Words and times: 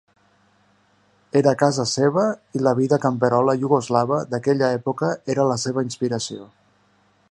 Era 1.41 1.53
casa 1.59 1.85
seva 1.91 2.23
i 2.59 2.63
la 2.69 2.73
vida 2.81 3.01
camperola 3.05 3.57
iugoslava 3.61 4.21
d'aquella 4.33 4.75
època 4.83 5.15
era 5.35 5.49
la 5.55 5.63
seva 5.67 5.89
inspiració. 5.91 6.53